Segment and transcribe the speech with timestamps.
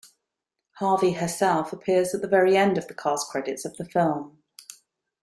[0.79, 4.39] Harvey herself appears at the very end of the cast credits of the film.